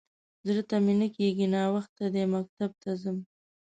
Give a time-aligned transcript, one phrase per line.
[0.45, 1.45] _زړه ته مې نه کېږي.
[1.53, 3.17] ناوخته دی، مکتب ته ځم.